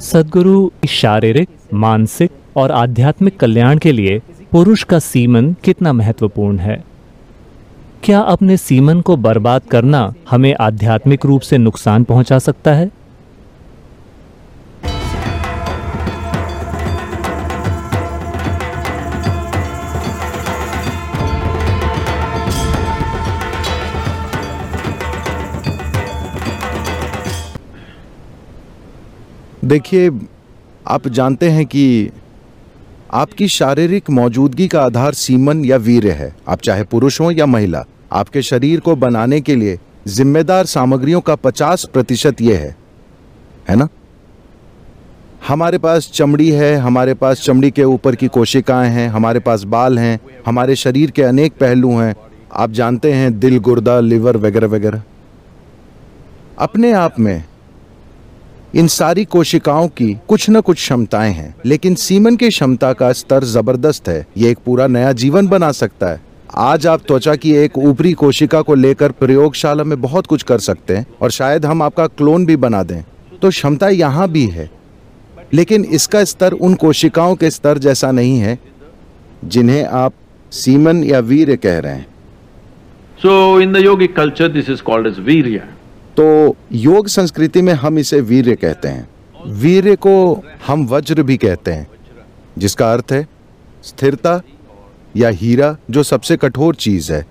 सदगुरु 0.00 0.70
शारीरिक, 0.88 1.48
मानसिक 1.74 2.30
और 2.56 2.70
आध्यात्मिक 2.72 3.40
कल्याण 3.40 3.78
के 3.78 3.92
लिए 3.92 4.22
पुरुष 4.52 4.82
का 4.82 4.98
सीमन 4.98 5.56
कितना 5.64 5.92
महत्वपूर्ण 5.92 6.58
है? 6.58 6.84
क्या 8.02 8.20
अपने 8.20 8.56
सीमन 8.56 9.00
को 9.00 9.16
बर्बाद 9.16 9.62
करना 9.62 10.14
हमें 10.30 10.54
आध्यात्मिक 10.60 11.26
रूप 11.26 11.40
से 11.40 11.58
नुकसान 11.58 12.04
पहुँचा 12.04 12.38
सकता 12.38 12.72
है? 12.72 12.90
देखिए, 29.66 30.10
आप 30.88 31.08
जानते 31.08 31.48
हैं 31.48 31.66
कि 31.66 32.10
आपकी 33.12 33.48
शारीरिक 33.48 34.10
मौजूदगी 34.10 34.68
का 34.68 34.82
आधार 34.82 35.12
सीमन 35.12 35.64
या 35.64 35.76
वीर्य 35.76 36.10
है। 36.10 36.36
आप 36.48 36.60
चाहे 36.60 36.84
पुरुष 36.84 37.20
हो 37.20 37.30
या 37.30 37.46
महिला, 37.46 37.84
आपके 38.12 38.42
शरीर 38.42 38.80
को 38.80 38.96
बनाने 38.96 39.40
के 39.40 39.56
लिए 39.56 39.78
जिम्मेदार 40.06 40.64
सामग्रियों 40.64 41.20
का 41.20 41.34
50 41.34 41.84
प्रतिशत 41.84 42.40
ये 42.40 42.54
है। 42.54 42.76
है 43.68 43.76
ना? 43.76 43.88
हमारे 45.48 45.78
पास 45.78 46.10
चमड़ी 46.14 46.50
है, 46.50 46.76
हमारे 46.76 47.14
पास 47.14 47.40
चमड़ी 47.40 47.70
के 47.70 47.84
ऊपर 47.84 48.14
की 48.14 48.28
कोशिकाएँ 48.28 48.90
हैं, 48.90 49.08
हमारे 49.08 49.40
पास 49.40 49.62
बाल 49.62 49.98
हैं, 49.98 50.20
हमारे 50.46 50.76
शरीर 50.76 51.10
के 51.10 51.22
अनेक 51.22 51.52
पहलू 51.52 51.96
हैं। 51.96 52.14
आप 52.52 52.70
जानते 52.70 53.12
हैं, 53.12 53.38
दिल, 53.38 53.58
गुर्दा, 53.58 54.00
लिवर 54.00 54.36
वगैरह 54.36 54.66
वगैरह। 54.66 55.02
अपने 56.58 56.92
आप 56.92 57.20
में 57.20 57.44
इन 58.76 58.88
सारी 58.88 59.24
कोशिकाओं 59.24 59.86
की 59.88 60.06
कुछ 60.28 60.48
न 60.50 60.60
कुछ 60.60 60.76
क्षमताएँ 60.76 61.32
हैं 61.32 61.54
लेकिन 61.66 61.94
सीमन 61.94 62.34
की 62.36 62.48
क्षमता 62.48 62.92
का 62.92 63.10
स्तर 63.12 63.44
ज़बरदस्त 63.44 64.08
है। 64.08 64.26
ये 64.36 64.50
एक 64.50 64.58
पूरा 64.64 64.86
नया 64.86 65.12
जीवन 65.12 65.46
बना 65.48 65.70
सकता 65.72 66.06
है। 66.06 66.20
आज 66.54 66.86
आप 66.86 67.00
त्वचा 67.00 67.34
की 67.34 67.52
एक 67.54 67.78
ऊपरी 67.78 68.12
कोशिका 68.12 68.60
को 68.62 68.74
लेकर 68.74 69.12
प्रयोगशाला 69.12 69.84
में 69.84 70.00
बहुत 70.00 70.26
कुछ 70.26 70.42
कर 70.42 70.58
सकते 70.58 70.96
हैं 70.96 71.06
और 71.22 71.30
शायद 71.30 71.66
हम 71.66 71.82
आपका 71.82 72.06
क्लोन 72.06 72.44
भी 72.46 72.56
बना 72.56 72.82
दें। 72.82 73.02
तो 73.42 73.50
क्षमता 73.50 73.88
यहाँ 73.88 74.28
भी 74.28 74.44
है 74.46 74.70
लेकिन 75.54 75.84
इसका 75.90 76.24
स्तर 76.24 76.52
उन 76.52 76.74
कोशिकाओं 76.74 77.34
के 77.34 77.50
स्तर 77.50 77.78
जैसा 77.78 78.10
नहीं 78.10 78.38
है 78.38 78.58
जिन्हें 79.44 79.84
आप 79.84 80.12
सीमन 80.52 81.02
या 81.04 81.18
वीर 81.20 81.54
कह 81.56 81.78
रहे 81.78 81.94
हैं। 81.94 82.06
So 83.18 83.60
in 83.60 83.72
the 83.72 83.82
yogic 83.86 84.14
culture, 84.18 84.50
this 84.58 84.70
is 84.76 84.84
called 84.90 85.12
as 85.12 85.24
virya. 85.30 85.64
तो 86.16 86.56
योग 86.72 87.08
संस्कृति 87.08 87.62
में 87.62 87.72
हम 87.74 87.98
इसे 87.98 88.20
वीर्य 88.22 88.54
कहते 88.56 88.88
हैं। 88.88 89.08
वीर्य 89.54 89.96
को 89.96 90.42
हम 90.66 90.86
वज्र 90.86 91.22
भी 91.22 91.36
कहते 91.36 91.70
हैं, 91.70 91.86
जिसका 92.58 92.92
अर्थ 92.92 93.12
है 93.12 93.26
स्थिरता 93.84 94.40
या 95.16 95.28
हीरा, 95.30 95.76
जो 95.90 96.02
सबसे 96.02 96.36
कठोर 96.36 96.74
चीज़ 96.76 97.12
है। 97.12 97.24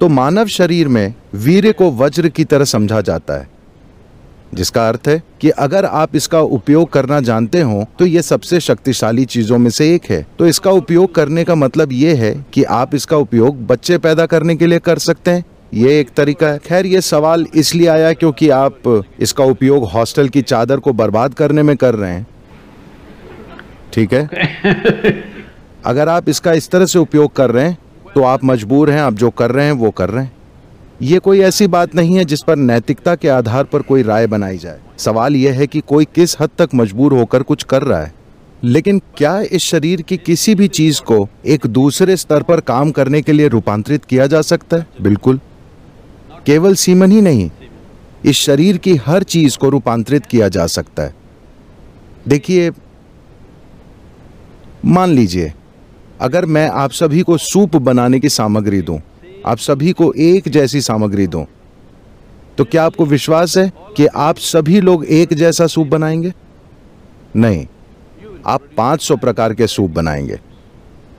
तो 0.00 0.08
मानव 0.10 0.46
शरीर 0.48 0.88
में 0.88 1.14
वीर्य 1.36 1.72
को 1.72 1.90
वज्र 1.94 2.28
की 2.28 2.44
तरह 2.44 2.64
समझा 2.66 3.00
जाता 3.00 3.34
है, 3.34 3.48
जिसका 4.54 4.88
अर्थ 4.88 5.08
है 5.08 5.22
कि 5.40 5.50
अगर 5.50 5.84
आप 5.84 6.16
इसका 6.16 6.40
उपयोग 6.40 6.90
करना 6.92 7.20
जानते 7.22 7.60
हो 7.60 7.84
तो 7.98 8.06
ये 8.06 8.22
सबसे 8.22 8.60
शक्तिशाली 8.60 9.24
चीज़ों 9.26 9.58
में 9.58 9.70
से 9.70 9.94
एक 9.94 10.10
है। 10.10 10.24
तो 10.38 10.46
इसका 10.46 10.70
उपयोग 10.72 11.14
करने 11.14 11.44
का 11.44 11.54
मतलब 11.56 11.92
ये 11.92 12.14
है 12.16 12.34
कि 12.52 12.62
आप 12.64 12.94
इसका 12.94 13.16
उपयोग 13.18 13.66
बच्चे 13.66 13.98
पैदा 13.98 14.26
करने 14.26 14.56
के 14.56 14.66
लिए 14.66 14.78
कर 14.80 14.98
सकते 15.00 15.30
हैं 15.30 15.44
ये 15.74 15.98
एक 16.00 16.10
तरीका 16.16 16.48
है। 16.48 16.58
खैर 16.58 16.86
ये 16.86 17.00
सवाल 17.00 17.46
इसलिए 17.54 17.86
आया 17.88 18.12
क्योंकि 18.12 18.48
आप 18.48 19.02
इसका 19.20 19.44
उपयोग 19.44 19.84
हॉस्टल 19.84 20.28
की 20.28 20.42
चादर 20.42 20.76
को 20.76 20.92
बर्बाद 20.92 21.34
करने 21.34 21.62
में 21.62 21.76
कर 21.76 21.94
रहे 21.94 22.10
हैं। 22.10 22.26
ठीक 23.92 24.12
है? 24.12 24.28
अगर 25.84 26.08
आप 26.08 26.28
इसका 26.28 26.52
इस 26.52 26.68
तरह 26.70 26.86
से 26.86 26.98
उपयोग 26.98 27.36
कर 27.36 27.50
रहे 27.50 27.64
हैं 27.64 27.78
तो 28.14 28.22
आप 28.22 28.44
मजबूर 28.44 28.90
हैं 28.90 29.00
आप 29.00 29.14
जो 29.14 29.30
कर 29.30 29.50
रहे 29.50 29.64
हैं 29.64 29.72
वो 29.72 29.90
कर 29.90 30.10
रहे 30.10 30.24
हैं। 30.24 30.32
ये 31.02 31.18
कोई 31.18 31.40
ऐसी 31.40 31.66
बात 31.66 31.94
नहीं 31.94 32.16
है 32.16 32.24
जिस 32.24 32.42
पर 32.42 32.56
नैतिकता 32.56 33.14
के 33.14 33.28
आधार 33.28 33.64
पर 33.64 33.82
कोई 33.82 34.02
राय 34.02 34.26
बनाई 34.26 34.58
जाए। 34.58 34.78
सवाल 34.98 35.36
यह 35.36 35.54
है 35.54 35.66
कि 35.66 35.80
कोई 35.80 36.04
किस 36.04 36.36
हद 36.40 36.50
तक 36.58 36.68
मजबूर 36.74 37.12
होकर 37.12 37.42
कुछ 37.42 37.62
कर 37.62 37.82
रहा 37.82 38.00
है। 38.00 38.14
लेकिन 38.64 38.98
क्या 39.16 39.40
इस 39.40 39.62
शरीर 39.62 40.02
की 40.02 40.16
किसी 40.16 40.54
भी 40.54 40.68
चीज़ 40.68 41.00
को 41.02 41.28
एक 41.46 41.66
दूसरे 41.66 42.16
स्तर 42.16 42.42
पर 42.42 42.60
काम 42.60 42.90
करने 42.90 43.22
के 43.22 43.32
लिए 43.32 43.48
रूपांतरित 43.48 44.04
किया 44.04 44.26
जा 44.26 44.40
सकता 44.42 44.76
है? 44.76 44.86
बिल्कुल। 45.00 45.40
केवल 46.48 46.74
सीमन 46.74 47.12
ही 47.12 47.20
नहीं, 47.20 47.50
इस 48.24 48.36
शरीर 48.36 48.76
की 48.76 48.94
हर 48.96 49.22
चीज़ 49.22 49.56
को 49.58 49.68
रूपांतरित 49.68 50.26
किया 50.26 50.48
जा 50.48 50.66
सकता 50.66 51.02
है। 51.02 51.14
देखिए, 52.28 52.70
मान 54.84 55.10
लीजिए, 55.10 55.52
अगर 56.20 56.46
मैं 56.46 56.68
आप 56.68 56.90
सभी 56.90 57.22
को 57.22 57.36
सूप 57.38 57.76
बनाने 57.76 58.20
की 58.20 58.28
सामग्री 58.28 58.80
दूँ, 58.82 59.00
आप 59.46 59.58
सभी 59.58 59.92
को 59.92 60.12
एक 60.12 60.48
जैसी 60.48 60.80
सामग्री 60.80 61.26
दूँ 61.26 61.44
तो 62.58 62.64
क्या 62.64 62.84
आपको 62.84 63.04
विश्वास 63.04 63.56
है 63.56 63.72
कि 63.96 64.06
आप 64.06 64.36
सभी 64.36 64.80
लोग 64.80 65.04
एक 65.04 65.34
जैसा 65.34 65.66
सूप 65.66 65.86
बनाएँगे? 65.86 66.32
नहीं, 67.36 67.66
आप 68.46 68.62
500 68.76 69.16
प्रकार 69.16 69.54
के 69.54 69.66
सूप 69.66 69.90
बनाएँगे। 69.90 70.40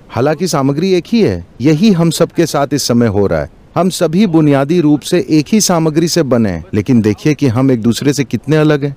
हालाँकि 0.09 0.47
सामग्री 0.47 0.93
एक 0.93 1.05
ही 1.07 1.21
है, 1.21 1.45
यही 1.61 1.91
हम 1.91 2.09
सबके 2.11 2.45
साथ 2.45 2.67
इस 2.73 2.83
समय 2.83 3.07
हो 3.07 3.27
रहा 3.27 3.41
है। 3.41 3.58
हम 3.75 3.89
सभी 3.89 4.25
बुनियादी 4.27 4.79
रूप 4.81 5.01
से 5.01 5.25
एक 5.29 5.47
ही 5.47 5.59
सामग्री 5.61 6.07
से 6.07 6.23
बने 6.23 6.49
हैं, 6.49 6.63
लेकिन 6.73 7.01
देखिए 7.01 7.33
कि 7.33 7.47
हम 7.47 7.71
एक 7.71 7.81
दूसरे 7.81 8.13
से 8.13 8.23
कितने 8.23 8.57
अलग 8.57 8.83
हैं। 8.83 8.95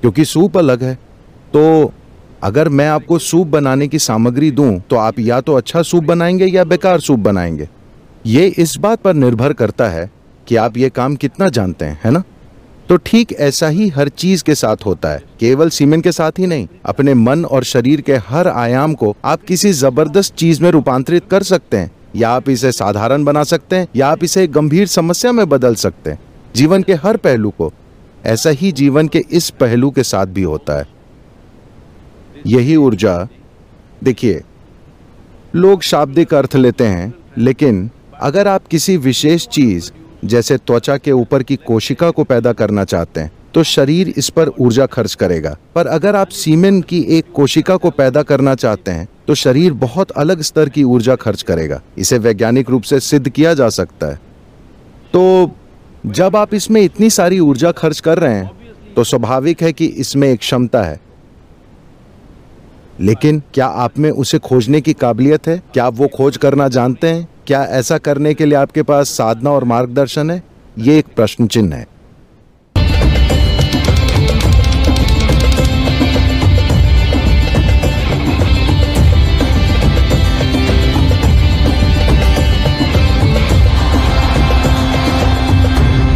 क्योंकि 0.00 0.24
सूप 0.24 0.56
अलग 0.58 0.82
है 0.82 0.94
तो 1.54 1.92
अगर 2.42 2.68
मैं 2.68 2.86
आपको 2.88 3.18
सूप 3.18 3.46
बनाने 3.46 3.88
की 3.88 3.98
सामग्री 3.98 4.50
दूँ 4.50 4.78
तो 4.80 4.96
आप 4.96 5.18
या 5.18 5.40
तो 5.40 5.54
अच्छा 5.54 5.82
सूप 5.82 6.04
बनाएँगे 6.04 6.46
या 6.46 6.64
बेकार 6.64 7.00
सूप 7.00 7.18
बनाएँगे। 7.18 7.68
ये 8.26 8.46
इस 8.48 8.76
बात 8.76 9.00
पर 9.00 9.14
निर्भर 9.14 9.52
करता 9.52 9.88
है 9.88 10.10
कि 10.46 10.56
आप 10.56 10.76
ये 10.76 10.88
काम 10.90 11.16
कितना 11.16 11.48
जानते 11.48 11.84
हैं, 11.84 12.00
है 12.04 12.10
ना? 12.10 12.22
तो 12.88 12.96
ठीक 12.96 13.32
ऐसा 13.32 13.68
ही 13.68 13.88
हर 13.88 14.08
चीज़ 14.08 14.44
के 14.44 14.54
साथ 14.54 14.84
होता 14.86 15.08
है, 15.08 15.22
केवल 15.40 15.70
सीमेंट 15.70 16.02
के 16.04 16.12
साथ 16.12 16.38
ही 16.38 16.46
नहीं, 16.46 16.66
अपने 16.84 17.14
मन 17.14 17.44
और 17.44 17.64
शरीर 17.64 18.00
के 18.00 18.16
हर 18.28 18.48
आयाम 18.48 18.94
को 18.94 19.14
आप 19.24 19.42
किसी 19.42 19.72
ज़बरदस्त 19.72 20.34
चीज़ 20.34 20.62
में 20.62 20.70
रूपांतरित 20.70 21.24
कर 21.30 21.42
सकते 21.42 21.76
हैं। 21.76 21.90
या 22.16 22.30
आप 22.30 22.48
इसे 22.48 22.72
साधारण 22.72 23.24
बना 23.24 23.42
सकते 23.44 23.76
हैं, 23.76 23.88
या 23.96 24.08
आप 24.08 24.24
इसे 24.24 24.46
गंभीर 24.46 24.86
समस्या 24.86 25.32
में 25.32 25.48
बदल 25.48 25.74
सकते 25.74 26.10
हैं। 26.10 26.18
जीवन 26.56 26.82
के 26.82 26.94
हर 26.94 27.16
पहलू 27.16 27.50
को, 27.50 27.72
ऐसा 28.26 28.50
ही 28.50 28.72
जीवन 28.72 29.08
के 29.08 29.24
इस 29.30 29.50
पहलू 29.50 29.90
के 29.90 30.02
साथ 30.02 30.26
भी 30.26 30.42
होता 30.42 30.78
है। 30.78 30.86
यही 32.46 32.76
ऊर्जा, 32.76 33.28
देखिए, 34.04 34.42
लोग 35.54 35.82
शाब्दिक 35.82 36.34
अर्थ 36.34 36.56
लेते 36.56 36.84
हैं, 36.84 37.14
लेकिन 37.38 37.90
अगर 38.20 38.48
आप 38.48 38.66
किसी 38.66 38.96
विशेष 38.96 39.46
चीज़, 39.46 39.90
जैसे 40.24 40.56
त्वचा 40.56 40.96
के 40.96 41.12
ऊपर 41.12 41.42
की 41.42 41.56
कोशिका 41.56 42.10
को 42.10 42.24
पैदा 42.24 42.52
करना 42.52 42.84
चाहते 42.84 43.20
हैं 43.20 43.30
तो 43.54 43.62
शरीर 43.62 44.08
इस 44.16 44.28
पर 44.28 44.48
ऊर्जा 44.48 44.86
खर्च 44.86 45.14
करेगा। 45.14 45.56
पर 45.74 45.86
अगर 45.86 46.16
आप 46.16 46.28
सीमेंट 46.28 46.84
की 46.84 47.00
एक 47.08 47.24
कोशिका 47.34 47.76
को 47.76 47.90
पैदा 47.90 48.22
करना 48.22 48.54
चाहते 48.54 48.90
हैं 48.90 49.06
तो 49.28 49.34
शरीर 49.34 49.72
बहुत 49.72 50.10
अलग 50.10 50.40
स्तर 50.40 50.68
की 50.68 50.82
ऊर्जा 50.84 51.14
खर्च 51.16 51.42
करेगा। 51.42 51.80
इसे 51.98 52.18
वैज्ञानिक 52.18 52.70
रूप 52.70 52.82
से 52.82 53.00
सिद्ध 53.00 53.28
किया 53.28 53.52
जा 53.54 53.68
सकता 53.68 54.06
है। 54.06 54.20
तो 55.12 55.50
जब 56.06 56.36
आप 56.36 56.54
इसमें 56.54 56.80
इतनी 56.80 57.10
सारी 57.10 57.40
ऊर्जा 57.40 57.72
खर्च 57.72 58.00
कर 58.00 58.18
रहे 58.18 58.34
हैं 58.34 58.94
तो 58.96 59.04
स्वाभाविक 59.04 59.62
है 59.62 59.72
कि 59.72 59.86
इसमें 59.86 60.28
एक 60.28 60.38
क्षमता 60.38 60.82
है। 60.82 61.00
लेकिन 63.00 63.42
क्या 63.54 63.66
आप 63.66 63.98
में 63.98 64.10
उसे 64.10 64.38
खोजने 64.38 64.80
की 64.80 64.92
काबिलियत 64.92 65.48
है? 65.48 65.58
क्या 65.72 65.84
आप 65.84 65.94
वो 65.94 66.08
खोज 66.08 66.36
करना 66.36 66.68
जानते 66.68 67.08
हैं? 67.08 67.28
क्या 67.46 67.62
ऐसा 67.64 67.98
करने 67.98 68.34
के 68.34 68.46
लिए 68.46 68.58
आपके 68.58 68.82
पास 68.82 69.08
साधना 69.08 69.50
और 69.50 69.64
मार्गदर्शन 69.64 70.30
है? 70.30 70.42
ये 70.78 70.98
एक 70.98 71.14
प्रश्न 71.16 71.46
चिन्ह 71.46 71.76
है। 71.76 71.86